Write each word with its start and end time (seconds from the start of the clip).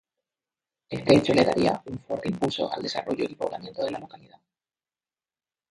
Este 0.89 1.15
hecho 1.15 1.31
le 1.31 1.45
daría 1.45 1.79
un 1.85 1.99
fuerte 1.99 2.29
impulso 2.29 2.73
al 2.73 2.81
desarrollo 2.81 3.23
y 3.29 3.35
poblamiento 3.35 3.85
de 3.85 3.91
la 3.91 3.99
localidad. 3.99 4.41